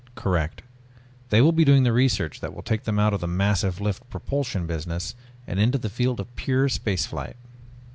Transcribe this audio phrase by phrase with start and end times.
[0.15, 0.63] "Correct.
[1.29, 4.09] They will be doing the research that will take them out of the massive lift
[4.09, 5.13] propulsion business
[5.45, 7.35] and into the field of pure space flight."